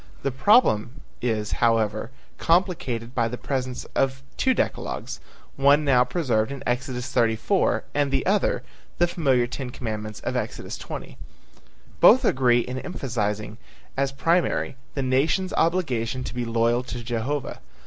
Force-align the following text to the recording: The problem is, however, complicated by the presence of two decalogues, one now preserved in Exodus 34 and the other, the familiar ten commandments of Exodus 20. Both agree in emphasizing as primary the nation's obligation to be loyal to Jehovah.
The 0.23 0.31
problem 0.31 0.99
is, 1.21 1.51
however, 1.51 2.09
complicated 2.39 3.13
by 3.13 3.27
the 3.27 3.37
presence 3.37 3.85
of 3.93 4.23
two 4.35 4.55
decalogues, 4.55 5.19
one 5.57 5.85
now 5.85 6.03
preserved 6.03 6.51
in 6.51 6.63
Exodus 6.65 7.11
34 7.11 7.83
and 7.93 8.09
the 8.09 8.25
other, 8.25 8.63
the 8.97 9.05
familiar 9.05 9.45
ten 9.45 9.69
commandments 9.69 10.19
of 10.21 10.35
Exodus 10.35 10.75
20. 10.75 11.19
Both 11.99 12.25
agree 12.25 12.61
in 12.61 12.79
emphasizing 12.79 13.59
as 13.95 14.11
primary 14.11 14.75
the 14.95 15.03
nation's 15.03 15.53
obligation 15.53 16.23
to 16.23 16.33
be 16.33 16.45
loyal 16.45 16.81
to 16.85 17.03
Jehovah. 17.03 17.59